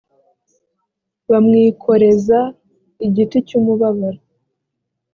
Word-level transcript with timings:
bamwikoreza 1.29 2.39
igiti 3.05 3.37
cy’umubabaro 3.47 4.21